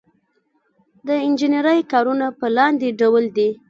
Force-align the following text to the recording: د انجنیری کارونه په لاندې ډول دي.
د 1.07 1.09
انجنیری 1.25 1.79
کارونه 1.91 2.27
په 2.39 2.45
لاندې 2.57 2.87
ډول 2.99 3.25
دي. 3.37 3.49